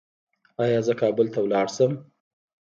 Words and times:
ایا 0.63 0.79
زه 0.87 0.93
کابل 1.01 1.27
ته 1.33 1.39
لاړ 1.51 1.67
شم؟ 1.75 1.91